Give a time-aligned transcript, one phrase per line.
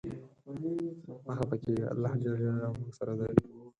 [1.25, 3.29] مه خپه کیږه، الله ج له مونږ سره دی.